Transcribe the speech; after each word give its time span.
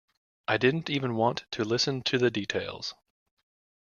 I 0.47 0.57
didn't 0.57 0.89
even 0.89 1.13
want 1.13 1.45
to 1.51 1.63
listen 1.63 2.01
to 2.05 2.17
the 2.17 2.31
details. 2.31 2.95